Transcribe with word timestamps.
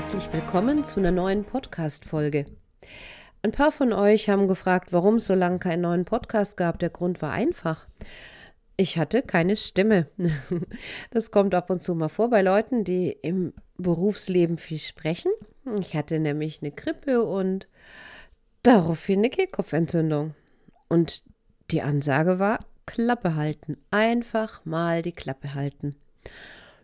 herzlich 0.00 0.32
willkommen 0.32 0.82
zu 0.82 0.98
einer 0.98 1.10
neuen 1.10 1.44
Podcast-Folge. 1.44 2.46
Ein 3.42 3.52
paar 3.52 3.70
von 3.70 3.92
euch 3.92 4.30
haben 4.30 4.48
gefragt, 4.48 4.94
warum 4.94 5.16
es 5.16 5.26
so 5.26 5.34
lange 5.34 5.58
keinen 5.58 5.82
neuen 5.82 6.06
Podcast 6.06 6.56
gab. 6.56 6.78
Der 6.78 6.88
Grund 6.88 7.20
war 7.20 7.32
einfach. 7.32 7.86
Ich 8.78 8.96
hatte 8.96 9.20
keine 9.20 9.56
Stimme. 9.56 10.06
Das 11.10 11.30
kommt 11.30 11.54
ab 11.54 11.68
und 11.68 11.82
zu 11.82 11.94
mal 11.94 12.08
vor 12.08 12.30
bei 12.30 12.40
Leuten, 12.40 12.82
die 12.82 13.10
im 13.10 13.52
Berufsleben 13.76 14.56
viel 14.56 14.78
sprechen. 14.78 15.32
Ich 15.80 15.94
hatte 15.94 16.18
nämlich 16.18 16.62
eine 16.62 16.70
Grippe 16.70 17.22
und 17.22 17.68
daraufhin 18.62 19.18
eine 19.18 19.28
Kehlkopfentzündung. 19.28 20.34
Und 20.88 21.24
die 21.70 21.82
Ansage 21.82 22.38
war, 22.38 22.60
Klappe 22.86 23.34
halten. 23.34 23.76
Einfach 23.90 24.64
mal 24.64 25.02
die 25.02 25.12
Klappe 25.12 25.52
halten. 25.52 25.94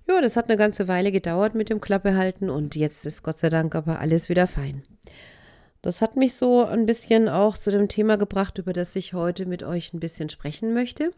Ja, 0.09 0.21
das 0.21 0.37
hat 0.37 0.49
eine 0.49 0.57
ganze 0.57 0.89
Weile 0.89 1.11
gedauert 1.13 1.55
mit 1.55 1.69
dem 1.69 1.81
Klappe 1.81 2.17
halten 2.17 2.51
und 2.51 2.77
jetzt 2.77 3.07
ist 3.07 3.23
Gott 3.23 3.39
sei 3.39 3.49
Dank 3.49 3.75
aber 3.75 3.99
alles 3.99 4.29
wieder 4.29 4.47
fein. 4.47 4.83
Das 5.83 6.01
hat 6.01 6.17
mich 6.17 6.35
so 6.35 6.65
ein 6.65 6.87
bisschen 6.87 7.29
auch 7.29 7.59
zu 7.59 7.71
dem 7.71 7.89
Thema 7.89 8.17
gebracht, 8.17 8.59
über 8.59 8.73
das 8.73 8.97
ich 8.97 9.13
heute 9.13 9.47
mit 9.47 9.63
euch 9.63 9.93
ein 9.93 10.01
bisschen 10.01 10.29
sprechen 10.29 10.75
möchte 10.75 11.13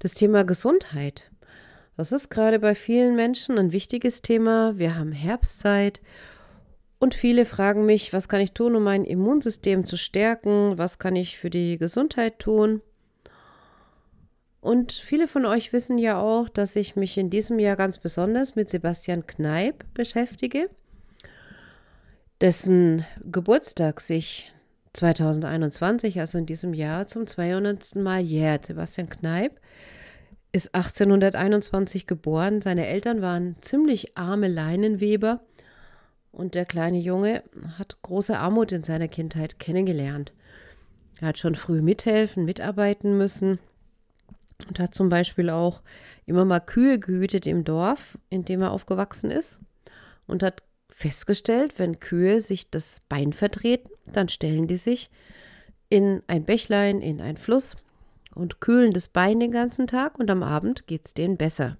das 0.00 0.14
Thema 0.14 0.44
Gesundheit. 0.44 1.30
Das 1.96 2.10
ist 2.10 2.30
gerade 2.30 2.58
bei 2.58 2.74
vielen 2.74 3.14
Menschen 3.14 3.58
ein 3.58 3.72
wichtiges 3.72 4.22
Thema. 4.22 4.78
Wir 4.78 4.96
haben 4.96 5.12
Herbstzeit 5.12 6.00
und 6.98 7.14
viele 7.14 7.44
fragen 7.44 7.86
mich, 7.86 8.12
was 8.12 8.28
kann 8.28 8.40
ich 8.40 8.52
tun, 8.52 8.74
um 8.74 8.82
mein 8.82 9.04
Immunsystem 9.04 9.84
zu 9.84 9.96
stärken? 9.96 10.78
Was 10.78 10.98
kann 10.98 11.16
ich 11.16 11.38
für 11.38 11.50
die 11.50 11.76
Gesundheit 11.76 12.38
tun? 12.38 12.80
Und 14.60 14.92
viele 14.92 15.26
von 15.26 15.46
euch 15.46 15.72
wissen 15.72 15.96
ja 15.96 16.20
auch, 16.20 16.48
dass 16.48 16.76
ich 16.76 16.94
mich 16.94 17.16
in 17.16 17.30
diesem 17.30 17.58
Jahr 17.58 17.76
ganz 17.76 17.98
besonders 17.98 18.56
mit 18.56 18.68
Sebastian 18.68 19.26
Kneip 19.26 19.84
beschäftige, 19.94 20.68
dessen 22.40 23.06
Geburtstag 23.24 24.00
sich 24.00 24.52
2021, 24.92 26.20
also 26.20 26.36
in 26.36 26.46
diesem 26.46 26.74
Jahr, 26.74 27.06
zum 27.06 27.26
200. 27.26 27.96
Mal 27.96 28.20
jährt. 28.20 28.66
Sebastian 28.66 29.08
Kneip 29.08 29.58
ist 30.52 30.74
1821 30.74 32.06
geboren. 32.06 32.60
Seine 32.60 32.86
Eltern 32.86 33.22
waren 33.22 33.56
ziemlich 33.62 34.18
arme 34.18 34.48
Leinenweber 34.48 35.40
und 36.32 36.54
der 36.54 36.66
kleine 36.66 36.98
Junge 36.98 37.44
hat 37.78 38.02
große 38.02 38.36
Armut 38.36 38.72
in 38.72 38.82
seiner 38.82 39.08
Kindheit 39.08 39.58
kennengelernt. 39.58 40.32
Er 41.20 41.28
hat 41.28 41.38
schon 41.38 41.54
früh 41.54 41.80
mithelfen, 41.82 42.44
mitarbeiten 42.44 43.16
müssen 43.16 43.58
und 44.68 44.78
hat 44.78 44.94
zum 44.94 45.08
Beispiel 45.08 45.50
auch 45.50 45.82
immer 46.26 46.44
mal 46.44 46.60
Kühe 46.60 46.98
gehütet 46.98 47.46
im 47.46 47.64
Dorf, 47.64 48.18
in 48.28 48.44
dem 48.44 48.62
er 48.62 48.72
aufgewachsen 48.72 49.30
ist 49.30 49.60
und 50.26 50.42
hat 50.42 50.62
festgestellt, 50.88 51.78
wenn 51.78 51.98
Kühe 51.98 52.40
sich 52.40 52.70
das 52.70 53.00
Bein 53.08 53.32
vertreten, 53.32 53.90
dann 54.06 54.28
stellen 54.28 54.66
die 54.66 54.76
sich 54.76 55.10
in 55.88 56.22
ein 56.26 56.44
Bächlein, 56.44 57.00
in 57.00 57.20
einen 57.20 57.36
Fluss 57.36 57.76
und 58.34 58.60
kühlen 58.60 58.92
das 58.92 59.08
Bein 59.08 59.40
den 59.40 59.50
ganzen 59.50 59.86
Tag 59.86 60.18
und 60.18 60.30
am 60.30 60.42
Abend 60.42 60.86
geht 60.86 61.06
es 61.06 61.14
denen 61.14 61.36
besser. 61.36 61.76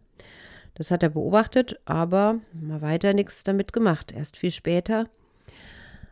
Das 0.74 0.90
hat 0.90 1.02
er 1.02 1.10
beobachtet, 1.10 1.78
aber 1.84 2.40
mal 2.52 2.80
weiter 2.80 3.12
nichts 3.12 3.44
damit 3.44 3.72
gemacht. 3.72 4.12
Erst 4.12 4.36
viel 4.36 4.50
später, 4.50 5.08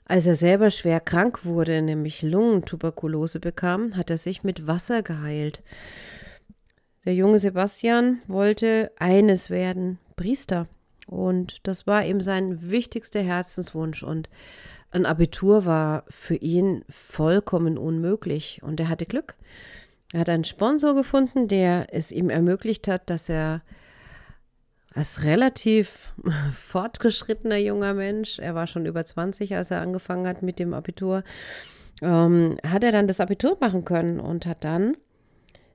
als 0.05 0.27
er 0.27 0.36
selber 0.36 0.70
schwer 0.70 1.00
krank 1.00 1.44
wurde, 1.44 1.82
nämlich 1.82 2.22
Lungentuberkulose 2.22 3.41
bekam, 3.41 3.97
hat 3.97 4.10
er 4.10 4.19
sich 4.19 4.44
mit 4.44 4.66
Wasser 4.66 5.03
geheilt. 5.03 5.62
Der 7.08 7.14
junge 7.14 7.38
Sebastian 7.38 8.20
wollte 8.26 8.92
eines 8.98 9.48
werden, 9.48 9.98
Priester. 10.16 10.66
Und 11.06 11.66
das 11.66 11.86
war 11.86 12.04
ihm 12.04 12.20
sein 12.20 12.70
wichtigster 12.70 13.22
Herzenswunsch. 13.22 14.02
Und 14.02 14.28
ein 14.91 15.06
Abitur 15.06 15.64
war 15.64 16.04
für 16.10 16.34
ihn 16.34 16.84
vollkommen 16.91 17.78
unmöglich. 17.78 18.60
Und 18.62 18.78
er 18.78 18.91
hatte 18.91 19.06
Glück. 19.06 19.36
Er 20.12 20.20
hat 20.20 20.28
einen 20.28 20.44
Sponsor 20.44 20.94
gefunden, 20.94 21.48
der 21.48 21.86
es 21.92 22.12
ihm 22.12 22.28
ermöglicht 22.28 22.86
hat, 22.88 23.08
dass 23.08 23.30
er 23.30 23.62
als 24.92 25.24
relativ 25.24 26.12
fortgeschrittener 26.52 27.56
junger 27.56 27.94
Mensch, 27.94 28.38
er 28.38 28.54
war 28.54 28.66
schon 28.66 28.84
über 28.84 29.02
20, 29.02 29.56
als 29.56 29.70
er 29.70 29.80
angefangen 29.80 30.26
hat 30.26 30.42
mit 30.42 30.58
dem 30.58 30.74
Abitur, 30.74 31.24
ähm, 32.02 32.58
hat 32.66 32.84
er 32.84 32.92
dann 32.92 33.08
das 33.08 33.20
Abitur 33.20 33.56
machen 33.62 33.86
können 33.86 34.20
und 34.20 34.44
hat 34.44 34.62
dann 34.62 34.94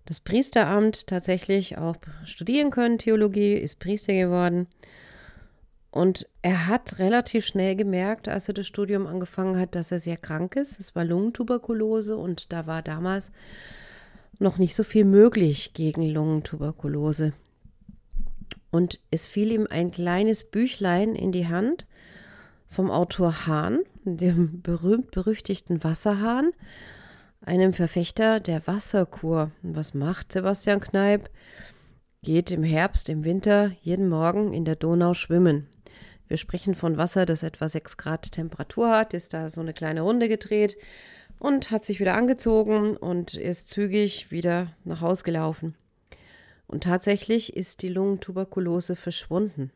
das 0.06 0.20
Priesteramt 0.20 1.08
tatsächlich 1.08 1.78
auch 1.78 1.96
studieren 2.26 2.72
können, 2.72 2.98
Theologie, 2.98 3.54
ist 3.54 3.80
Priester 3.80 4.14
geworden. 4.14 4.68
Und 5.92 6.28
er 6.42 6.68
hat 6.68 6.98
relativ 6.98 7.46
schnell 7.46 7.76
gemerkt, 7.76 8.28
als 8.28 8.48
er 8.48 8.56
das 8.56 8.66
Studium 8.66 9.06
angefangen 9.06 9.60
hat, 9.60 9.76
dass 9.76 9.92
er 9.92 10.00
sehr 10.00 10.18
krank 10.18 10.56
ist. 10.56 10.80
Es 10.80 10.96
war 10.96 11.06
Lungentuberkulose 11.06 12.18
und 12.18 12.52
da 12.52 12.66
war 12.66 12.82
damals 12.82 13.32
noch 14.40 14.58
nicht 14.58 14.74
so 14.76 14.84
viel 14.84 15.06
möglich 15.06 15.74
gegen 15.74 16.02
Lungentuberkulose. 16.02 17.34
Und 18.72 19.00
es 19.12 19.28
fiel 19.28 19.52
ihm 19.52 19.68
ein 19.70 19.92
kleines 19.92 20.44
Büchlein 20.44 21.14
in 21.14 21.32
die 21.32 21.48
Hand 21.48 21.86
vom 22.70 22.90
Autor 22.90 23.46
Hahn, 23.46 23.82
dem 24.04 24.64
berühmt-berüchtigten 24.64 25.84
Wasserhahn, 25.84 26.54
einem 27.46 27.74
Verfechter 27.74 28.40
der 28.40 28.66
Wasserkur. 28.68 29.52
Was 29.62 29.94
macht 29.94 30.32
Sebastian 30.32 30.80
Kneip? 30.80 31.30
Geht 32.22 32.52
im 32.52 32.64
Herbst, 32.64 33.10
im 33.10 33.24
Winter 33.24 33.72
jeden 33.82 34.08
Morgen 34.08 34.54
in 34.54 34.66
der 34.66 34.76
Donau 34.76 35.14
schwimmen. 35.14 35.68
Wir 36.28 36.38
sprechen 36.38 36.74
von 36.74 36.98
Wasser, 36.98 37.26
das 37.26 37.44
etwa 37.44 37.68
6 37.68 37.98
Grad 37.98 38.32
Temperatur 38.32 38.90
hat, 38.90 39.14
ist 39.14 39.34
da 39.34 39.50
so 39.50 39.62
eine 39.62 39.74
kleine 39.74 40.02
Runde 40.02 40.30
gedreht 40.30 40.78
und 41.38 41.70
hat 41.70 41.84
sich 41.84 42.00
wieder 42.00 42.16
angezogen 42.16 42.96
und 42.96 43.36
ist 43.36 43.70
zügig 43.70 44.32
wieder 44.32 44.72
nach 44.86 45.02
Haus 45.02 45.24
gelaufen. 45.24 45.76
Und 46.66 46.86
tatsächlich 46.86 47.56
ist 47.56 47.82
die 47.82 47.90
Lungentuberkulose 47.90 48.96
verschwunden. 48.96 49.72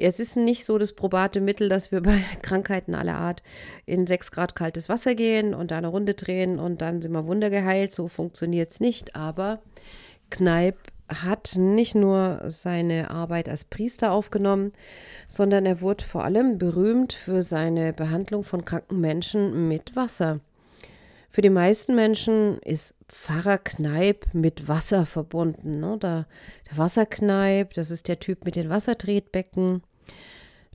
Jetzt 0.00 0.18
ist 0.18 0.34
nicht 0.34 0.64
so 0.64 0.78
das 0.78 0.94
probate 0.94 1.42
Mittel, 1.42 1.68
dass 1.68 1.92
wir 1.92 2.00
bei 2.00 2.24
Krankheiten 2.42 2.94
aller 2.94 3.16
Art 3.16 3.42
in 3.84 4.06
6 4.06 4.30
Grad 4.30 4.54
kaltes 4.54 4.88
Wasser 4.88 5.14
gehen 5.14 5.52
und 5.52 5.70
da 5.70 5.76
eine 5.76 5.88
Runde 5.88 6.14
drehen 6.14 6.58
und 6.58 6.80
dann 6.80 7.02
sind 7.02 7.12
wir 7.12 7.26
wundergeheilt. 7.26 7.92
So 7.92 8.08
funktioniert 8.08 8.72
es 8.72 8.80
nicht. 8.80 9.14
Aber 9.14 9.60
Kneipp 10.30 10.76
hat 11.08 11.56
nicht 11.56 11.94
nur 11.94 12.44
seine 12.48 13.10
Arbeit 13.10 13.48
als 13.50 13.64
Priester 13.64 14.12
aufgenommen, 14.12 14.72
sondern 15.28 15.66
er 15.66 15.82
wurde 15.82 16.02
vor 16.04 16.24
allem 16.24 16.56
berühmt 16.56 17.12
für 17.12 17.42
seine 17.42 17.92
Behandlung 17.92 18.42
von 18.42 18.64
kranken 18.64 19.00
Menschen 19.00 19.68
mit 19.68 19.96
Wasser. 19.96 20.40
Für 21.28 21.42
die 21.42 21.50
meisten 21.50 21.94
Menschen 21.94 22.58
ist 22.62 22.94
Pfarrer 23.06 23.58
Kneip 23.58 24.26
mit 24.32 24.66
Wasser 24.66 25.04
verbunden. 25.04 25.78
Ne? 25.78 25.98
Der, 25.98 26.26
der 26.70 26.78
Wasserkneip, 26.78 27.74
das 27.74 27.90
ist 27.90 28.08
der 28.08 28.18
Typ 28.18 28.44
mit 28.46 28.56
den 28.56 28.70
Wassertretbecken. 28.70 29.82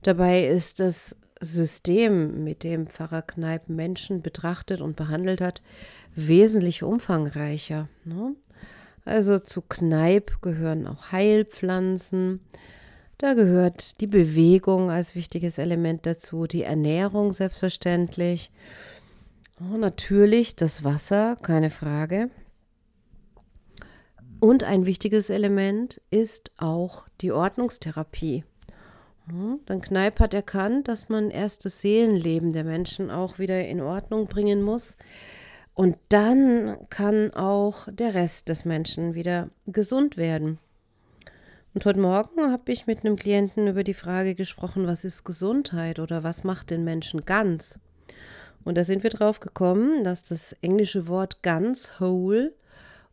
Dabei 0.02 0.46
ist 0.46 0.80
das 0.80 1.16
System, 1.40 2.44
mit 2.44 2.62
dem 2.62 2.86
Pfarrer 2.86 3.22
Kneip 3.22 3.68
Menschen 3.68 4.22
betrachtet 4.22 4.80
und 4.80 4.96
behandelt 4.96 5.40
hat, 5.40 5.62
wesentlich 6.14 6.82
umfangreicher. 6.82 7.88
Ne? 8.04 8.34
Also 9.04 9.38
zu 9.38 9.62
Kneip 9.62 10.40
gehören 10.42 10.86
auch 10.86 11.12
Heilpflanzen. 11.12 12.40
Da 13.18 13.34
gehört 13.34 14.00
die 14.00 14.06
Bewegung 14.06 14.90
als 14.90 15.14
wichtiges 15.14 15.58
Element 15.58 16.06
dazu, 16.06 16.46
die 16.46 16.62
Ernährung 16.62 17.32
selbstverständlich. 17.32 18.50
Oh, 19.60 19.76
natürlich 19.76 20.56
das 20.56 20.84
Wasser, 20.84 21.36
keine 21.40 21.70
Frage. 21.70 22.30
Und 24.38 24.64
ein 24.64 24.84
wichtiges 24.84 25.30
Element 25.30 26.00
ist 26.10 26.52
auch 26.58 27.06
die 27.22 27.32
Ordnungstherapie. 27.32 28.44
Hm, 29.28 29.60
Dann 29.66 29.80
Kneip 29.80 30.20
hat 30.20 30.34
erkannt, 30.34 30.88
dass 30.88 31.08
man 31.08 31.30
erst 31.30 31.64
das 31.64 31.80
Seelenleben 31.80 32.52
der 32.52 32.64
Menschen 32.64 33.10
auch 33.10 33.38
wieder 33.38 33.66
in 33.66 33.80
Ordnung 33.80 34.26
bringen 34.26 34.62
muss. 34.62 34.96
Und 35.74 35.98
dann 36.08 36.76
kann 36.90 37.34
auch 37.34 37.88
der 37.90 38.14
Rest 38.14 38.48
des 38.48 38.64
Menschen 38.64 39.14
wieder 39.14 39.50
gesund 39.66 40.16
werden. 40.16 40.58
Und 41.74 41.84
heute 41.84 42.00
Morgen 42.00 42.50
habe 42.50 42.72
ich 42.72 42.86
mit 42.86 43.04
einem 43.04 43.16
Klienten 43.16 43.66
über 43.68 43.84
die 43.84 43.92
Frage 43.92 44.34
gesprochen, 44.34 44.86
was 44.86 45.04
ist 45.04 45.24
Gesundheit 45.24 45.98
oder 45.98 46.22
was 46.22 46.44
macht 46.44 46.70
den 46.70 46.84
Menschen 46.84 47.26
ganz? 47.26 47.78
Und 48.64 48.78
da 48.78 48.84
sind 48.84 49.02
wir 49.02 49.10
drauf 49.10 49.40
gekommen, 49.40 50.02
dass 50.02 50.22
das 50.22 50.54
englische 50.62 51.06
Wort 51.06 51.42
ganz, 51.42 52.00
whole, 52.00 52.54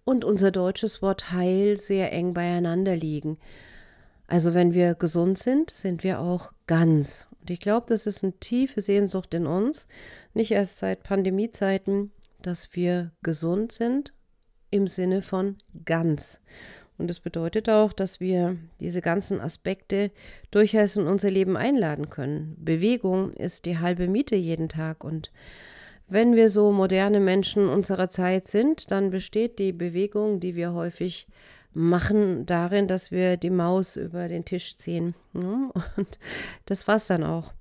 und 0.05 0.23
unser 0.23 0.51
deutsches 0.51 1.01
Wort 1.01 1.31
heil 1.31 1.77
sehr 1.77 2.13
eng 2.13 2.33
beieinander 2.33 2.95
liegen. 2.95 3.37
Also 4.33 4.55
wenn 4.55 4.73
wir 4.73 4.95
gesund 4.95 5.37
sind, 5.37 5.69
sind 5.69 6.03
wir 6.03 6.19
auch 6.19 6.53
ganz. 6.65 7.27
Und 7.39 7.51
ich 7.51 7.59
glaube, 7.59 7.85
das 7.87 8.07
ist 8.07 8.23
eine 8.23 8.33
tiefe 8.39 8.81
Sehnsucht 8.81 9.31
in 9.35 9.45
uns, 9.45 9.85
nicht 10.33 10.49
erst 10.49 10.79
seit 10.79 11.03
Pandemiezeiten, 11.03 12.09
dass 12.41 12.75
wir 12.75 13.11
gesund 13.21 13.71
sind 13.71 14.11
im 14.71 14.87
Sinne 14.87 15.21
von 15.21 15.55
ganz. 15.85 16.39
Und 16.97 17.11
das 17.11 17.19
bedeutet 17.19 17.69
auch, 17.69 17.93
dass 17.93 18.19
wir 18.19 18.57
diese 18.79 19.01
ganzen 19.01 19.39
Aspekte 19.39 20.09
durchaus 20.49 20.95
in 20.95 21.05
unser 21.05 21.29
Leben 21.29 21.55
einladen 21.55 22.09
können. 22.09 22.55
Bewegung 22.57 23.33
ist 23.33 23.67
die 23.67 23.77
halbe 23.77 24.07
Miete 24.07 24.35
jeden 24.35 24.67
Tag. 24.67 25.03
Und 25.03 25.31
wenn 26.07 26.35
wir 26.35 26.49
so 26.49 26.71
moderne 26.71 27.19
Menschen 27.19 27.69
unserer 27.69 28.09
Zeit 28.09 28.47
sind, 28.47 28.89
dann 28.89 29.11
besteht 29.11 29.59
die 29.59 29.73
Bewegung, 29.73 30.39
die 30.39 30.55
wir 30.55 30.73
häufig 30.73 31.27
machen, 31.73 32.45
darin, 32.45 32.87
dass 32.87 33.11
wir 33.11 33.37
die 33.37 33.49
Maus 33.49 33.95
über 33.95 34.27
den 34.27 34.45
Tisch 34.45 34.77
ziehen. 34.77 35.15
Und 35.33 36.19
das 36.65 36.87
war's 36.87 37.07
dann 37.07 37.23
auch. 37.23 37.53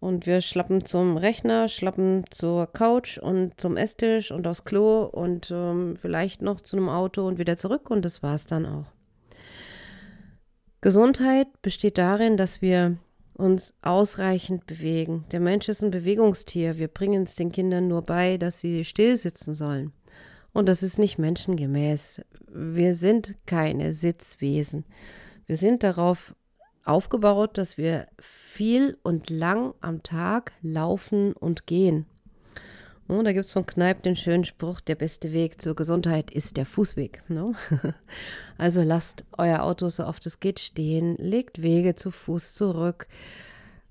Und 0.00 0.24
wir 0.26 0.40
schlappen 0.40 0.86
zum 0.86 1.18
Rechner, 1.18 1.68
schlappen 1.68 2.24
zur 2.30 2.66
Couch 2.66 3.18
und 3.18 3.60
zum 3.60 3.76
Esstisch 3.76 4.30
und 4.30 4.46
aufs 4.46 4.64
Klo 4.64 5.04
und 5.04 5.50
ähm, 5.50 5.94
vielleicht 5.94 6.40
noch 6.40 6.62
zu 6.62 6.78
einem 6.78 6.88
Auto 6.88 7.26
und 7.26 7.38
wieder 7.38 7.58
zurück 7.58 7.90
und 7.90 8.02
das 8.02 8.22
war's 8.22 8.46
dann 8.46 8.64
auch. 8.64 8.86
Gesundheit 10.80 11.48
besteht 11.60 11.98
darin, 11.98 12.38
dass 12.38 12.62
wir 12.62 12.96
uns 13.34 13.74
ausreichend 13.82 14.66
bewegen. 14.66 15.24
Der 15.32 15.40
Mensch 15.40 15.68
ist 15.68 15.82
ein 15.82 15.90
Bewegungstier. 15.90 16.78
Wir 16.78 16.88
bringen 16.88 17.24
es 17.24 17.34
den 17.34 17.52
Kindern 17.52 17.88
nur 17.88 18.00
bei, 18.02 18.38
dass 18.38 18.60
sie 18.60 18.84
still 18.84 19.16
sitzen 19.18 19.54
sollen. 19.54 19.92
Und 20.52 20.66
das 20.68 20.82
ist 20.82 20.98
nicht 20.98 21.18
menschengemäß. 21.18 22.22
Wir 22.52 22.94
sind 22.94 23.36
keine 23.46 23.92
Sitzwesen. 23.92 24.84
Wir 25.46 25.56
sind 25.56 25.82
darauf 25.82 26.34
aufgebaut, 26.84 27.58
dass 27.58 27.78
wir 27.78 28.08
viel 28.18 28.98
und 29.02 29.30
lang 29.30 29.74
am 29.80 30.02
Tag 30.02 30.52
laufen 30.62 31.32
und 31.32 31.66
gehen. 31.66 32.06
Und 33.08 33.24
da 33.24 33.32
gibt 33.32 33.46
es 33.46 33.52
von 33.52 33.66
Kneipp 33.66 34.04
den 34.04 34.14
schönen 34.14 34.44
Spruch, 34.44 34.80
der 34.80 34.94
beste 34.94 35.32
Weg 35.32 35.60
zur 35.60 35.74
Gesundheit 35.74 36.30
ist 36.30 36.56
der 36.56 36.66
Fußweg. 36.66 37.22
Ne? 37.28 37.54
Also 38.56 38.82
lasst 38.82 39.24
euer 39.36 39.62
Auto 39.62 39.88
so 39.88 40.04
oft 40.04 40.24
es 40.26 40.38
geht 40.38 40.60
stehen, 40.60 41.16
legt 41.16 41.62
Wege 41.62 41.96
zu 41.96 42.10
Fuß 42.10 42.54
zurück, 42.54 43.08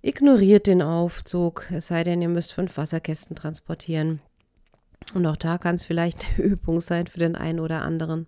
ignoriert 0.02 0.68
den 0.68 0.82
Aufzug, 0.82 1.66
es 1.72 1.88
sei 1.88 2.04
denn, 2.04 2.22
ihr 2.22 2.30
müsst 2.30 2.54
fünf 2.54 2.78
Wasserkästen 2.78 3.36
transportieren. 3.36 4.22
Und 5.14 5.26
auch 5.26 5.38
da 5.38 5.58
kann 5.58 5.76
es 5.76 5.84
vielleicht 5.84 6.26
eine 6.38 6.44
Übung 6.48 6.82
sein 6.82 7.08
für 7.08 7.20
den 7.20 7.36
einen 7.36 7.60
oder 7.60 7.82
anderen 7.82 8.28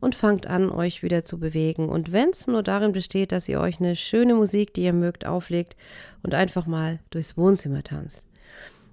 und 0.00 0.14
fangt 0.14 0.46
an, 0.46 0.70
euch 0.70 1.02
wieder 1.02 1.24
zu 1.24 1.38
bewegen. 1.38 1.88
Und 1.88 2.12
wenn 2.12 2.30
es 2.30 2.46
nur 2.46 2.62
darin 2.62 2.92
besteht, 2.92 3.32
dass 3.32 3.48
ihr 3.48 3.60
euch 3.60 3.80
eine 3.80 3.96
schöne 3.96 4.34
Musik, 4.34 4.74
die 4.74 4.84
ihr 4.84 4.92
mögt, 4.92 5.26
auflegt 5.26 5.76
und 6.22 6.34
einfach 6.34 6.66
mal 6.66 7.00
durchs 7.10 7.36
Wohnzimmer 7.36 7.82
tanzt. 7.82 8.24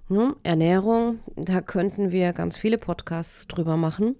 Nun, 0.08 0.36
Ernährung, 0.42 1.18
da 1.34 1.60
könnten 1.60 2.12
wir 2.12 2.32
ganz 2.32 2.56
viele 2.56 2.78
Podcasts 2.78 3.46
drüber 3.48 3.76
machen. 3.76 4.16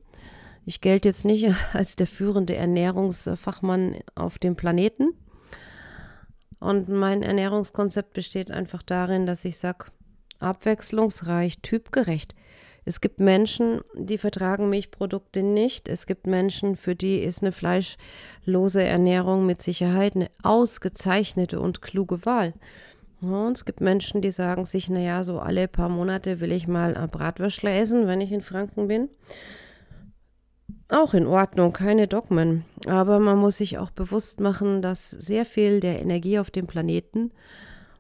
Ich 0.65 0.81
gelte 0.81 1.09
jetzt 1.09 1.25
nicht 1.25 1.49
als 1.73 1.97
der 1.97 2.07
führende 2.07 2.57
Ernährungsfachmann 2.57 3.97
auf 4.15 4.39
dem 4.39 4.57
Planeten. 4.57 5.13
Und 6.59 6.89
mein 6.89 7.23
Ernährungskonzept 7.23 8.15
besteht 8.15 8.51
einfach 8.51 8.83
darin, 8.83 9.27
dass 9.27 9.45
ich 9.45 9.59
sage, 9.59 9.87
abwechslungsreich, 10.39 11.61
typgerecht. 11.61 12.35
Es 12.89 13.01
gibt 13.01 13.19
Menschen, 13.19 13.81
die 13.95 14.17
vertragen 14.17 14.71
Milchprodukte 14.71 15.43
nicht. 15.43 15.89
Es 15.89 16.07
gibt 16.07 16.29
Menschen, 16.29 16.77
für 16.77 16.95
die 16.95 17.19
ist 17.19 17.43
eine 17.43 17.51
fleischlose 17.51 18.85
Ernährung 18.85 19.45
mit 19.45 19.61
Sicherheit 19.61 20.15
eine 20.15 20.31
ausgezeichnete 20.45 21.59
und 21.59 21.83
kluge 21.83 22.25
Wahl. 22.25 22.55
und 23.21 23.57
es 23.57 23.65
gibt 23.65 23.81
Menschen, 23.81 24.23
die 24.23 24.31
sagen 24.31 24.67
sich, 24.67 24.89
naja, 24.89 25.25
so 25.25 25.41
alle 25.41 25.67
paar 25.67 25.89
Monate 25.89 26.39
will 26.39 26.53
ich 26.53 26.69
mal 26.69 26.97
ein 26.97 27.09
Bratwürstle 27.09 27.73
essen, 27.73 28.07
wenn 28.07 28.21
ich 28.21 28.31
in 28.31 28.41
Franken 28.41 28.87
bin. 28.87 29.09
Auch 30.89 31.13
in 31.13 31.27
Ordnung, 31.27 31.73
keine 31.73 32.07
Dogmen. 32.07 32.65
Aber 32.87 33.19
man 33.19 33.39
muss 33.39 33.57
sich 33.57 33.79
auch 33.79 33.91
bewusst 33.91 34.39
machen, 34.39 34.81
dass 34.81 35.11
sehr 35.11 35.45
viel 35.45 35.81
der 35.81 36.01
Energie 36.01 36.39
auf 36.39 36.53
dem 36.53 36.69
Planeten 36.69 37.33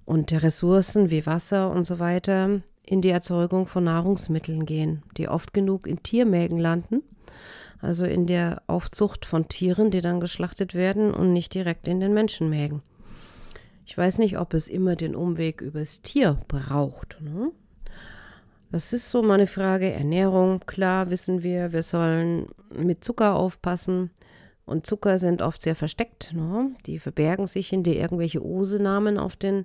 und 0.04 0.30
der 0.30 0.44
Ressourcen 0.44 1.10
wie 1.10 1.26
Wasser 1.26 1.72
und 1.72 1.84
so 1.84 1.98
weiter 1.98 2.60
in 2.86 3.02
die 3.02 3.10
Erzeugung 3.10 3.66
von 3.66 3.84
Nahrungsmitteln 3.84 4.64
gehen, 4.64 5.02
die 5.16 5.28
oft 5.28 5.52
genug 5.52 5.86
in 5.86 6.02
Tiermägen 6.02 6.58
landen, 6.58 7.02
also 7.80 8.06
in 8.06 8.26
der 8.26 8.62
Aufzucht 8.68 9.26
von 9.26 9.48
Tieren, 9.48 9.90
die 9.90 10.00
dann 10.00 10.20
geschlachtet 10.20 10.74
werden 10.74 11.12
und 11.12 11.32
nicht 11.32 11.52
direkt 11.52 11.88
in 11.88 12.00
den 12.00 12.14
Menschenmägen. 12.14 12.80
Ich 13.84 13.98
weiß 13.98 14.18
nicht, 14.18 14.38
ob 14.38 14.54
es 14.54 14.68
immer 14.68 14.96
den 14.96 15.14
Umweg 15.14 15.60
übers 15.60 16.00
Tier 16.00 16.38
braucht. 16.48 17.20
Ne? 17.20 17.52
Das 18.72 18.92
ist 18.92 19.10
so 19.10 19.22
meine 19.22 19.46
Frage. 19.46 19.92
Ernährung, 19.92 20.60
klar 20.66 21.10
wissen 21.10 21.42
wir, 21.42 21.72
wir 21.72 21.82
sollen 21.82 22.48
mit 22.74 23.04
Zucker 23.04 23.36
aufpassen. 23.36 24.10
Und 24.64 24.86
Zucker 24.86 25.20
sind 25.20 25.40
oft 25.40 25.62
sehr 25.62 25.76
versteckt. 25.76 26.32
Ne? 26.34 26.72
Die 26.86 26.98
verbergen 26.98 27.46
sich 27.46 27.68
hinter 27.68 27.92
irgendwelche 27.92 28.44
Osenamen 28.44 29.18
auf 29.18 29.36
den 29.36 29.64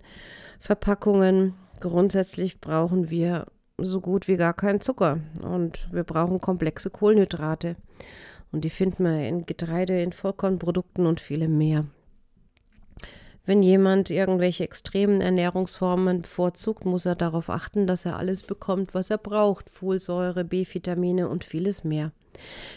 Verpackungen. 0.59 1.55
Grundsätzlich 1.81 2.61
brauchen 2.61 3.09
wir 3.09 3.47
so 3.77 4.01
gut 4.01 4.27
wie 4.27 4.37
gar 4.37 4.53
keinen 4.53 4.81
Zucker 4.81 5.19
und 5.41 5.91
wir 5.91 6.03
brauchen 6.03 6.39
komplexe 6.39 6.91
Kohlenhydrate. 6.91 7.75
Und 8.51 8.63
die 8.65 8.69
finden 8.69 9.03
wir 9.03 9.27
in 9.27 9.47
Getreide, 9.47 10.01
in 10.01 10.13
Vollkornprodukten 10.13 11.07
und 11.07 11.19
vielem 11.19 11.57
mehr. 11.57 11.85
Wenn 13.45 13.63
jemand 13.63 14.11
irgendwelche 14.11 14.63
extremen 14.63 15.21
Ernährungsformen 15.21 16.21
bevorzugt, 16.21 16.85
muss 16.85 17.07
er 17.07 17.15
darauf 17.15 17.49
achten, 17.49 17.87
dass 17.87 18.05
er 18.05 18.17
alles 18.17 18.43
bekommt, 18.43 18.93
was 18.93 19.09
er 19.09 19.17
braucht. 19.17 19.69
Folsäure, 19.69 20.43
B-Vitamine 20.43 21.27
und 21.27 21.43
vieles 21.43 21.83
mehr. 21.83 22.11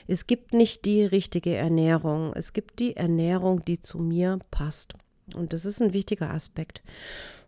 Es 0.09 0.27
gibt 0.27 0.55
nicht 0.55 0.87
die 0.87 1.05
richtige 1.05 1.55
Ernährung. 1.55 2.33
Es 2.35 2.55
gibt 2.55 2.79
die 2.79 2.97
Ernährung, 2.97 3.63
die 3.67 3.83
zu 3.83 3.99
mir 3.99 4.39
passt. 4.51 4.95
Und 5.35 5.53
das 5.53 5.67
ist 5.67 5.83
ein 5.83 5.93
wichtiger 5.93 6.31
Aspekt. 6.31 6.83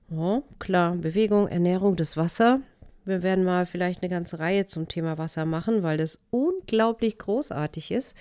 Ja, 0.08 0.42
klar, 0.60 0.94
Bewegung, 0.94 1.48
Ernährung, 1.48 1.96
das 1.96 2.16
Wasser. 2.16 2.60
Wir 3.04 3.22
werden 3.22 3.44
mal 3.44 3.66
vielleicht 3.66 4.02
eine 4.02 4.10
ganze 4.10 4.38
Reihe 4.38 4.66
zum 4.66 4.86
Thema 4.86 5.18
Wasser 5.18 5.44
machen, 5.46 5.82
weil 5.82 5.96
das 5.98 6.20
unglaublich 6.30 7.18
großartig 7.18 7.90
ist, 7.90 8.14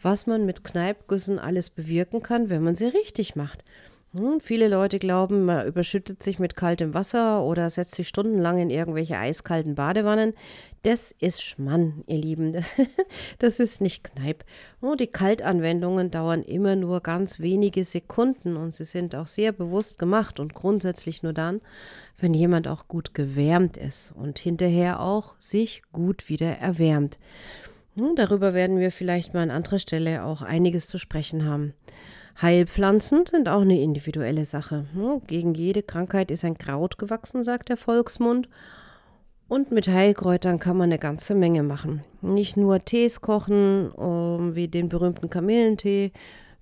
was 0.00 0.26
man 0.26 0.46
mit 0.46 0.62
Kneipgüssen 0.62 1.40
alles 1.40 1.70
bewirken 1.70 2.22
kann, 2.22 2.48
wenn 2.48 2.62
man 2.62 2.76
sie 2.76 2.86
richtig 2.86 3.34
macht. 3.34 3.64
Hm, 4.14 4.40
viele 4.40 4.68
Leute 4.68 4.98
glauben, 4.98 5.46
man 5.46 5.66
überschüttet 5.66 6.22
sich 6.22 6.38
mit 6.38 6.54
kaltem 6.54 6.92
Wasser 6.92 7.42
oder 7.42 7.70
setzt 7.70 7.94
sich 7.94 8.08
stundenlang 8.08 8.58
in 8.58 8.68
irgendwelche 8.68 9.16
eiskalten 9.16 9.74
Badewannen. 9.74 10.34
Das 10.82 11.12
ist 11.12 11.42
Schmann, 11.42 12.04
ihr 12.06 12.18
Lieben. 12.18 12.62
Das 13.38 13.58
ist 13.58 13.80
nicht 13.80 14.04
Kneipp. 14.04 14.44
Oh, 14.82 14.96
die 14.96 15.06
Kaltanwendungen 15.06 16.10
dauern 16.10 16.42
immer 16.42 16.76
nur 16.76 17.00
ganz 17.00 17.40
wenige 17.40 17.84
Sekunden 17.84 18.58
und 18.58 18.74
sie 18.74 18.84
sind 18.84 19.16
auch 19.16 19.26
sehr 19.26 19.50
bewusst 19.50 19.98
gemacht 19.98 20.38
und 20.40 20.52
grundsätzlich 20.52 21.22
nur 21.22 21.32
dann, 21.32 21.62
wenn 22.18 22.34
jemand 22.34 22.68
auch 22.68 22.88
gut 22.88 23.14
gewärmt 23.14 23.78
ist 23.78 24.12
und 24.14 24.38
hinterher 24.38 25.00
auch 25.00 25.34
sich 25.38 25.82
gut 25.90 26.28
wieder 26.28 26.58
erwärmt. 26.58 27.18
Hm, 27.96 28.14
darüber 28.16 28.52
werden 28.52 28.78
wir 28.78 28.90
vielleicht 28.90 29.32
mal 29.32 29.40
an 29.40 29.50
anderer 29.50 29.78
Stelle 29.78 30.22
auch 30.24 30.42
einiges 30.42 30.86
zu 30.86 30.98
sprechen 30.98 31.46
haben. 31.46 31.72
Heilpflanzen 32.40 33.26
sind 33.26 33.48
auch 33.48 33.60
eine 33.60 33.80
individuelle 33.80 34.44
Sache. 34.44 34.86
Hm, 34.94 35.22
gegen 35.26 35.54
jede 35.54 35.82
Krankheit 35.82 36.30
ist 36.30 36.44
ein 36.44 36.56
Kraut 36.56 36.98
gewachsen, 36.98 37.44
sagt 37.44 37.68
der 37.68 37.76
Volksmund. 37.76 38.48
Und 39.48 39.70
mit 39.70 39.86
Heilkräutern 39.86 40.58
kann 40.58 40.78
man 40.78 40.88
eine 40.88 40.98
ganze 40.98 41.34
Menge 41.34 41.62
machen. 41.62 42.02
Nicht 42.22 42.56
nur 42.56 42.78
Tees 42.80 43.20
kochen, 43.20 43.92
wie 44.54 44.66
den 44.66 44.88
berühmten 44.88 45.28
Kamillentee, 45.28 46.12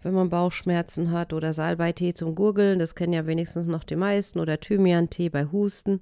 wenn 0.03 0.15
man 0.15 0.29
Bauchschmerzen 0.29 1.13
hat, 1.13 1.33
oder 1.33 1.53
Salbeitee 1.53 2.15
zum 2.15 2.35
Gurgeln, 2.35 2.81
das 2.81 2.97
kennen 2.97 3.13
ja 3.13 3.27
wenigstens 3.27 3.69
noch 3.69 3.85
die 3.85 3.97
meisten, 3.97 4.41
oder 4.41 4.59
Thymian-Tee 4.59 5.29
bei 5.29 5.45
Husten. 5.45 6.01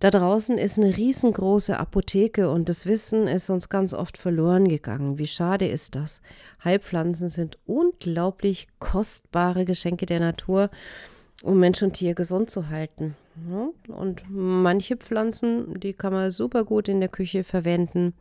Da 0.00 0.10
draußen 0.10 0.58
ist 0.58 0.78
eine 0.78 0.96
riesengroße 0.96 1.78
Apotheke 1.78 2.50
und 2.50 2.68
das 2.68 2.86
Wissen 2.86 3.26
ist 3.26 3.50
uns 3.50 3.68
ganz 3.68 3.94
oft 3.94 4.16
verloren 4.16 4.68
gegangen. 4.68 5.18
Wie 5.18 5.26
schade 5.26 5.66
ist 5.66 5.96
das? 5.96 6.22
Heilpflanzen 6.62 7.28
sind 7.28 7.58
unglaublich 7.66 8.68
kostbare 8.78 9.64
Geschenke 9.64 10.06
der 10.06 10.20
Natur, 10.20 10.70
um 11.42 11.58
Mensch 11.58 11.82
und 11.82 11.94
Tier 11.94 12.14
gesund 12.14 12.48
zu 12.48 12.68
halten. 12.68 13.16
Und 13.88 14.24
manche 14.28 14.96
Pflanzen, 14.96 15.80
die 15.80 15.94
kann 15.94 16.12
man 16.12 16.30
super 16.30 16.64
gut 16.64 16.88
in 16.88 17.00
der 17.00 17.08
Küche 17.08 17.42
verwenden. 17.42 18.14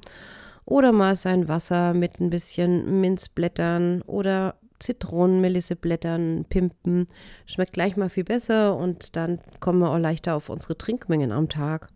Oder 0.65 0.91
mal 0.91 1.15
sein 1.15 1.47
Wasser 1.47 1.93
mit 1.93 2.19
ein 2.19 2.29
bisschen 2.31 2.99
Minzblättern 3.01 4.01
oder 4.01 4.55
Zitronenmelisseblättern 4.79 6.45
pimpen. 6.49 7.07
Schmeckt 7.45 7.73
gleich 7.73 7.97
mal 7.97 8.09
viel 8.09 8.23
besser 8.23 8.75
und 8.75 9.15
dann 9.15 9.39
kommen 9.59 9.79
wir 9.79 9.91
auch 9.91 9.97
leichter 9.97 10.35
auf 10.35 10.49
unsere 10.49 10.77
Trinkmengen 10.77 11.31
am 11.31 11.49
Tag. 11.49 11.89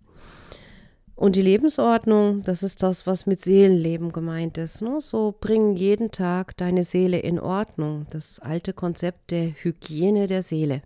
Und 1.15 1.35
die 1.35 1.43
Lebensordnung, 1.43 2.41
das 2.41 2.63
ist 2.63 2.81
das, 2.81 3.05
was 3.05 3.27
mit 3.27 3.41
Seelenleben 3.41 4.11
gemeint 4.11 4.57
ist. 4.57 4.81
Ne? 4.81 5.01
So 5.01 5.35
bring 5.39 5.75
jeden 5.75 6.09
Tag 6.09 6.57
deine 6.57 6.83
Seele 6.83 7.19
in 7.19 7.39
Ordnung. 7.39 8.07
Das 8.09 8.39
alte 8.39 8.73
Konzept 8.73 9.29
der 9.29 9.51
Hygiene 9.51 10.25
der 10.25 10.41
Seele. 10.41 10.81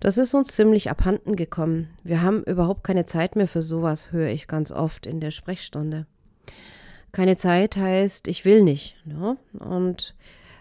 Das 0.00 0.18
ist 0.18 0.34
uns 0.34 0.48
ziemlich 0.48 0.90
abhanden 0.90 1.36
gekommen. 1.36 1.90
Wir 2.02 2.22
haben 2.22 2.42
überhaupt 2.42 2.82
keine 2.82 3.06
Zeit 3.06 3.36
mehr 3.36 3.46
für 3.46 3.62
sowas, 3.62 4.10
höre 4.10 4.30
ich 4.30 4.48
ganz 4.48 4.72
oft 4.72 5.06
in 5.06 5.20
der 5.20 5.30
Sprechstunde. 5.30 6.06
Keine 7.12 7.36
Zeit 7.36 7.76
heißt, 7.76 8.28
ich 8.28 8.44
will 8.44 8.62
nicht. 8.62 8.96
Ne? 9.04 9.36
Und 9.58 10.14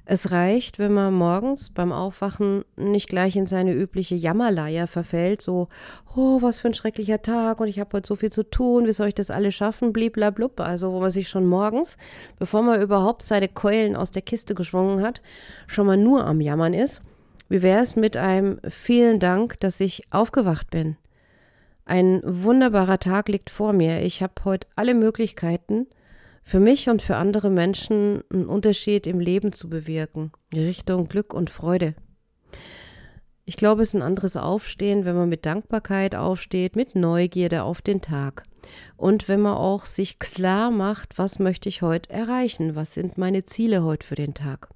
es 0.06 0.32
reicht, 0.32 0.78
wenn 0.78 0.94
man 0.94 1.14
morgens 1.14 1.72
beim 1.72 1.92
Aufwachen 1.92 2.64
nicht 2.76 3.10
gleich 3.10 3.36
in 3.36 3.48
seine 3.48 3.74
übliche 3.74 4.14
Jammerleier 4.14 4.86
verfällt, 4.86 5.42
so, 5.42 5.68
oh, 6.16 6.44
was 6.44 6.60
für 6.60 6.68
ein 6.68 6.76
schrecklicher 6.76 7.24
Tag 7.24 7.60
und 7.60 7.68
ich 7.68 7.80
habe 7.80 7.98
heute 7.98 8.08
so 8.08 8.16
viel 8.16 8.32
zu 8.32 8.44
tun, 8.44 8.86
wie 8.86 8.94
soll 8.94 9.08
ich 9.08 9.16
das 9.16 9.32
alles 9.32 9.56
schaffen, 9.56 9.94
bliblablub. 9.94 10.60
Also, 10.60 10.94
wo 10.94 11.00
man 11.00 11.10
sich 11.10 11.28
schon 11.28 11.48
morgens, 11.48 11.98
bevor 12.38 12.62
man 12.62 12.82
überhaupt 12.82 13.24
seine 13.24 13.48
Keulen 13.48 13.96
aus 13.96 14.12
der 14.12 14.22
Kiste 14.22 14.54
geschwungen 14.54 15.02
hat, 15.02 15.22
schon 15.66 15.88
mal 15.88 15.98
nur 15.98 16.26
am 16.26 16.40
Jammern 16.40 16.76
ist. 16.76 17.02
Wie 17.50 17.64
wäre 17.64 17.82
es 17.82 17.96
mit 17.96 18.16
einem 18.16 18.60
vielen 18.70 19.20
Dank, 19.20 19.60
dass 19.60 19.80
ich 19.80 20.04
aufgewacht 20.12 20.70
bin? 20.70 20.98
Ein 21.86 22.22
wunderbarer 22.24 23.00
Tag 23.00 23.30
liegt 23.30 23.50
vor 23.50 23.74
mir. 23.74 24.02
Ich 24.02 24.22
habe 24.24 24.34
heute 24.44 24.68
alle 24.76 24.96
Möglichkeiten, 24.96 25.88
für 26.46 26.60
mich 26.60 26.90
und 26.90 27.02
für 27.02 27.18
andere 27.18 27.50
Menschen 27.50 28.24
einen 28.32 28.46
Unterschied 28.46 29.08
im 29.08 29.20
Leben 29.20 29.52
zu 29.52 29.68
bewirken, 29.68 30.32
Richtung 30.54 31.10
Glück 31.10 31.34
und 31.34 31.50
Freude. 31.50 31.96
Ich 33.46 33.58
glaube, 33.58 33.82
es 33.82 33.90
ist 33.90 33.96
ein 33.96 34.02
anderes 34.04 34.38
Aufstehen, 34.38 35.06
wenn 35.06 35.16
man 35.16 35.28
mit 35.28 35.46
Dankbarkeit 35.46 36.16
aufsteht, 36.16 36.75
mit 36.75 36.96
Neugierde 36.96 37.64
auf 37.64 37.82
den 37.82 38.02
Tag. 38.02 38.44
Und 38.96 39.28
wenn 39.28 39.42
man 39.42 39.56
auch 39.56 39.86
sich 39.86 40.18
klar 40.20 40.72
macht, 40.72 41.18
was 41.18 41.40
möchte 41.40 41.70
ich 41.70 41.82
heute 41.82 42.10
erreichen, 42.12 42.75
was 42.75 42.94
sind 42.94 43.18
meine 43.18 43.46
Ziele 43.46 43.84
heute 43.84 44.06
für 44.06 44.16
den 44.16 44.34
Tag. 44.34 44.70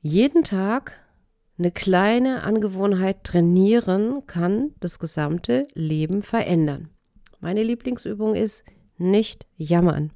Jeden 0.00 0.42
Tag 0.42 1.00
eine 1.58 1.70
kleine 1.70 2.42
Angewohnheit 2.42 3.22
trainieren 3.22 4.26
kann 4.26 4.74
das 4.80 4.98
gesamte 4.98 5.68
Leben 5.74 6.22
verändern. 6.22 6.90
Meine 7.40 7.62
Lieblingsübung 7.62 8.34
ist 8.34 8.64
nicht 9.02 9.46
jammern. 9.56 10.10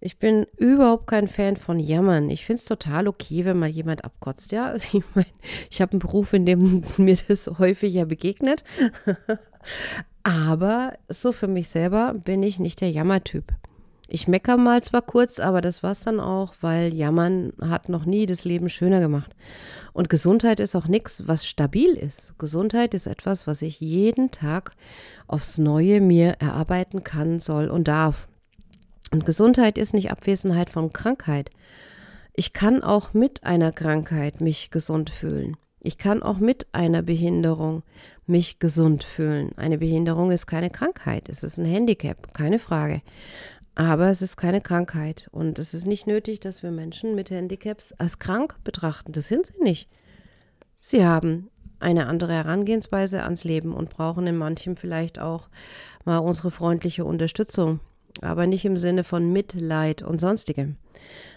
Ich 0.00 0.18
bin 0.18 0.46
überhaupt 0.56 1.08
kein 1.08 1.26
Fan 1.26 1.56
von 1.56 1.80
Jammern. 1.80 2.30
Ich 2.30 2.44
finde 2.44 2.60
es 2.60 2.66
total 2.66 3.08
okay, 3.08 3.44
wenn 3.44 3.58
mal 3.58 3.68
jemand 3.68 4.04
abkotzt. 4.04 4.52
Ja, 4.52 4.66
also 4.66 4.86
ich 4.98 5.04
meine, 5.14 5.26
ich 5.70 5.80
habe 5.80 5.92
einen 5.92 5.98
Beruf, 5.98 6.32
in 6.32 6.46
dem 6.46 6.84
mir 6.98 7.16
das 7.26 7.46
häufiger 7.58 8.06
begegnet. 8.06 8.62
Aber 10.22 10.94
so 11.08 11.32
für 11.32 11.48
mich 11.48 11.68
selber 11.68 12.14
bin 12.14 12.42
ich 12.42 12.58
nicht 12.58 12.80
der 12.80 12.90
Jammertyp. 12.90 13.52
Ich 14.10 14.26
meckere 14.26 14.56
mal 14.56 14.82
zwar 14.82 15.02
kurz, 15.02 15.38
aber 15.38 15.60
das 15.60 15.82
war's 15.82 16.00
dann 16.00 16.18
auch, 16.18 16.54
weil 16.62 16.94
Jammern 16.94 17.52
hat 17.60 17.90
noch 17.90 18.06
nie 18.06 18.24
das 18.24 18.46
Leben 18.46 18.70
schöner 18.70 19.00
gemacht. 19.00 19.36
Und 19.92 20.08
Gesundheit 20.08 20.60
ist 20.60 20.74
auch 20.74 20.88
nichts, 20.88 21.28
was 21.28 21.46
stabil 21.46 21.90
ist. 21.90 22.38
Gesundheit 22.38 22.94
ist 22.94 23.06
etwas, 23.06 23.46
was 23.46 23.60
ich 23.60 23.80
jeden 23.80 24.30
Tag 24.30 24.72
aufs 25.26 25.58
Neue 25.58 26.00
mir 26.00 26.36
erarbeiten 26.38 27.04
kann, 27.04 27.38
soll 27.38 27.68
und 27.68 27.86
darf. 27.86 28.28
Und 29.10 29.26
Gesundheit 29.26 29.76
ist 29.76 29.92
nicht 29.92 30.10
Abwesenheit 30.10 30.70
von 30.70 30.90
Krankheit. 30.90 31.50
Ich 32.32 32.54
kann 32.54 32.82
auch 32.82 33.12
mit 33.12 33.44
einer 33.44 33.72
Krankheit 33.72 34.40
mich 34.40 34.70
gesund 34.70 35.10
fühlen. 35.10 35.56
Ich 35.80 35.98
kann 35.98 36.22
auch 36.22 36.38
mit 36.38 36.66
einer 36.72 37.02
Behinderung 37.02 37.82
mich 38.26 38.58
gesund 38.58 39.04
fühlen. 39.04 39.52
Eine 39.56 39.78
Behinderung 39.78 40.30
ist 40.30 40.46
keine 40.46 40.70
Krankheit, 40.70 41.28
es 41.28 41.42
ist 41.42 41.58
ein 41.58 41.64
Handicap, 41.64 42.34
keine 42.34 42.58
Frage. 42.58 43.00
Aber 43.78 44.08
es 44.08 44.22
ist 44.22 44.36
keine 44.36 44.60
Krankheit 44.60 45.28
und 45.30 45.60
es 45.60 45.72
ist 45.72 45.86
nicht 45.86 46.08
nötig, 46.08 46.40
dass 46.40 46.64
wir 46.64 46.72
Menschen 46.72 47.14
mit 47.14 47.30
Handicaps 47.30 47.92
als 47.92 48.18
krank 48.18 48.56
betrachten. 48.64 49.12
Das 49.12 49.28
sind 49.28 49.46
sie 49.46 49.62
nicht. 49.62 49.88
Sie 50.80 51.06
haben 51.06 51.48
eine 51.78 52.08
andere 52.08 52.32
Herangehensweise 52.32 53.22
ans 53.22 53.44
Leben 53.44 53.72
und 53.72 53.90
brauchen 53.90 54.26
in 54.26 54.36
manchem 54.36 54.76
vielleicht 54.76 55.20
auch 55.20 55.48
mal 56.04 56.18
unsere 56.18 56.50
freundliche 56.50 57.04
Unterstützung, 57.04 57.78
aber 58.20 58.48
nicht 58.48 58.64
im 58.64 58.78
Sinne 58.78 59.04
von 59.04 59.32
Mitleid 59.32 60.02
und 60.02 60.20
sonstigem. 60.20 60.74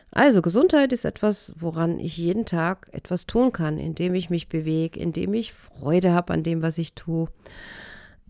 Also 0.09 0.41
Gesundheit 0.41 0.91
ist 0.93 1.05
etwas, 1.05 1.53
woran 1.57 1.99
ich 1.99 2.17
jeden 2.17 2.45
Tag 2.45 2.89
etwas 2.91 3.27
tun 3.27 3.51
kann, 3.51 3.77
indem 3.77 4.15
ich 4.15 4.31
mich 4.31 4.49
bewege, 4.49 4.99
indem 4.99 5.35
ich 5.35 5.53
Freude 5.53 6.11
habe 6.11 6.33
an 6.33 6.41
dem, 6.41 6.63
was 6.63 6.79
ich 6.79 6.95
tue 6.95 7.27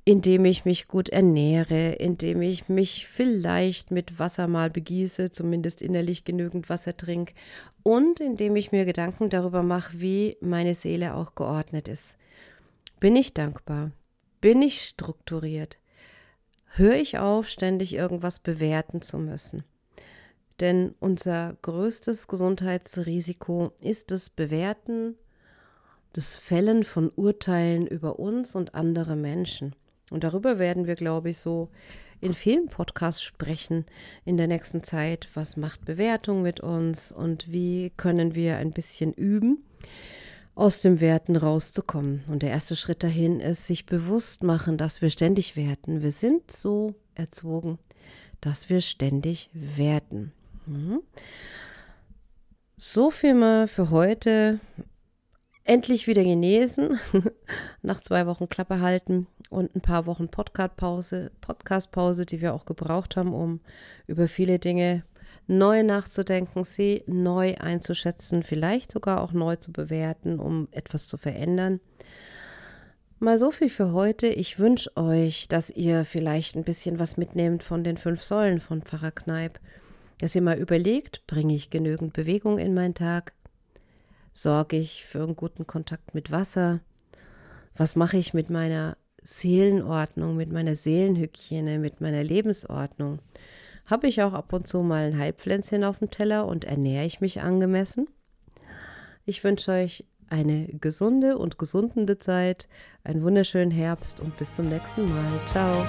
indem 0.03 0.45
ich 0.45 0.65
mich 0.65 0.87
gut 0.87 1.09
ernähre, 1.09 1.93
indem 1.93 2.41
ich 2.41 2.69
mich 2.69 3.07
vielleicht 3.07 3.91
mit 3.91 4.17
Wasser 4.17 4.47
mal 4.47 4.69
begieße, 4.69 5.31
zumindest 5.31 5.81
innerlich 5.81 6.23
genügend 6.23 6.69
Wasser 6.69 6.97
trinke 6.97 7.33
und 7.83 8.19
indem 8.19 8.55
ich 8.55 8.71
mir 8.71 8.85
Gedanken 8.85 9.29
darüber 9.29 9.61
mache, 9.61 10.01
wie 10.01 10.37
meine 10.41 10.73
Seele 10.73 11.13
auch 11.13 11.35
geordnet 11.35 11.87
ist. 11.87 12.15
Bin 12.99 13.15
ich 13.15 13.33
dankbar? 13.33 13.91
Bin 14.41 14.61
ich 14.61 14.83
strukturiert? 14.83 15.77
Höre 16.73 16.95
ich 16.95 17.19
auf, 17.19 17.47
ständig 17.47 17.93
irgendwas 17.93 18.39
bewerten 18.39 19.01
zu 19.01 19.19
müssen? 19.19 19.63
Denn 20.59 20.95
unser 20.99 21.57
größtes 21.61 22.27
Gesundheitsrisiko 22.27 23.71
ist 23.81 24.11
das 24.11 24.29
Bewerten, 24.29 25.15
das 26.13 26.35
Fällen 26.35 26.83
von 26.83 27.11
Urteilen 27.15 27.87
über 27.87 28.19
uns 28.19 28.55
und 28.55 28.73
andere 28.73 29.15
Menschen. 29.15 29.75
Und 30.11 30.25
darüber 30.25 30.59
werden 30.59 30.85
wir, 30.85 30.95
glaube 30.95 31.31
ich, 31.31 31.39
so 31.39 31.69
in 32.19 32.33
vielen 32.33 32.67
Podcasts 32.67 33.23
sprechen 33.23 33.85
in 34.25 34.37
der 34.37 34.47
nächsten 34.47 34.83
Zeit. 34.83 35.27
Was 35.33 35.57
macht 35.57 35.85
Bewertung 35.85 36.43
mit 36.43 36.59
uns 36.59 37.11
und 37.11 37.51
wie 37.51 37.91
können 37.97 38.35
wir 38.35 38.57
ein 38.57 38.71
bisschen 38.71 39.13
üben, 39.13 39.63
aus 40.53 40.81
dem 40.81 40.99
Werten 40.99 41.35
rauszukommen? 41.35 42.23
Und 42.27 42.43
der 42.43 42.51
erste 42.51 42.75
Schritt 42.75 43.03
dahin 43.03 43.39
ist, 43.39 43.65
sich 43.65 43.85
bewusst 43.85 44.43
machen, 44.43 44.77
dass 44.77 45.01
wir 45.01 45.09
ständig 45.09 45.55
werten. 45.55 46.03
Wir 46.03 46.11
sind 46.11 46.51
so 46.51 46.93
erzogen, 47.15 47.79
dass 48.41 48.69
wir 48.69 48.81
ständig 48.81 49.49
werten. 49.53 50.33
Mhm. 50.67 51.01
So 52.77 53.11
viel 53.11 53.33
mal 53.33 53.67
für 53.67 53.91
heute 53.91 54.59
endlich 55.63 56.05
wieder 56.05 56.23
genesen, 56.23 56.99
nach 57.81 58.01
zwei 58.01 58.27
Wochen 58.27 58.49
Klappe 58.49 58.81
halten 58.81 59.27
und 59.51 59.75
ein 59.75 59.81
paar 59.81 60.05
Wochen 60.05 60.29
Podcast-Pause, 60.29 61.31
Podcast-Pause, 61.41 62.25
die 62.25 62.41
wir 62.41 62.53
auch 62.53 62.65
gebraucht 62.65 63.17
haben, 63.17 63.33
um 63.33 63.59
über 64.07 64.27
viele 64.27 64.59
Dinge 64.59 65.03
neu 65.47 65.83
nachzudenken, 65.83 66.63
sie 66.63 67.03
neu 67.07 67.55
einzuschätzen, 67.55 68.43
vielleicht 68.43 68.91
sogar 68.91 69.21
auch 69.21 69.33
neu 69.33 69.57
zu 69.57 69.71
bewerten, 69.71 70.39
um 70.39 70.67
etwas 70.71 71.07
zu 71.07 71.17
verändern. 71.17 71.81
Mal 73.19 73.37
so 73.37 73.51
viel 73.51 73.69
für 73.69 73.91
heute. 73.91 74.27
Ich 74.27 74.57
wünsche 74.57 74.95
euch, 74.95 75.47
dass 75.47 75.69
ihr 75.69 76.05
vielleicht 76.05 76.55
ein 76.55 76.63
bisschen 76.63 76.97
was 76.97 77.17
mitnehmt 77.17 77.61
von 77.61 77.83
den 77.83 77.97
fünf 77.97 78.23
Säulen 78.23 78.59
von 78.59 78.81
Pfarrer 78.81 79.11
Kneip. 79.11 79.59
Dass 80.19 80.33
ihr 80.33 80.41
mal 80.41 80.57
überlegt, 80.57 81.27
bringe 81.27 81.53
ich 81.53 81.69
genügend 81.69 82.13
Bewegung 82.13 82.57
in 82.57 82.73
meinen 82.73 82.95
Tag? 82.95 83.33
Sorge 84.33 84.77
ich 84.77 85.05
für 85.05 85.21
einen 85.21 85.35
guten 85.35 85.67
Kontakt 85.67 86.15
mit 86.15 86.31
Wasser? 86.31 86.79
Was 87.75 87.95
mache 87.95 88.17
ich 88.17 88.33
mit 88.33 88.49
meiner 88.49 88.97
Seelenordnung, 89.21 90.35
mit 90.35 90.51
meiner 90.51 90.75
Seelenhygiene, 90.75 91.79
mit 91.79 92.01
meiner 92.01 92.23
Lebensordnung? 92.23 93.19
Habe 93.85 94.07
ich 94.07 94.21
auch 94.21 94.33
ab 94.33 94.53
und 94.53 94.67
zu 94.67 94.79
mal 94.79 95.07
ein 95.07 95.17
Heilpflänzchen 95.17 95.83
auf 95.83 95.99
dem 95.99 96.09
Teller 96.09 96.47
und 96.47 96.65
ernähre 96.65 97.05
ich 97.05 97.21
mich 97.21 97.41
angemessen? 97.41 98.07
Ich 99.25 99.43
wünsche 99.43 99.71
euch 99.71 100.05
eine 100.29 100.67
gesunde 100.67 101.37
und 101.37 101.59
gesundende 101.59 102.17
Zeit, 102.17 102.67
einen 103.03 103.23
wunderschönen 103.23 103.71
Herbst 103.71 104.21
und 104.21 104.37
bis 104.37 104.53
zum 104.53 104.69
nächsten 104.69 105.07
Mal. 105.07 105.39
Ciao. 105.45 105.85